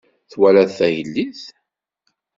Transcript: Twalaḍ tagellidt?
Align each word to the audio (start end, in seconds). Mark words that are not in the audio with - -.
Twalaḍ 0.31 0.69
tagellidt? 0.77 1.43